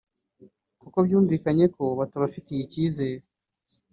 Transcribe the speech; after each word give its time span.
kuko 0.81 0.97
byumvikanye 1.05 1.65
ko 1.75 1.83
batabafitiye 1.99 2.59
icyizere 2.63 3.25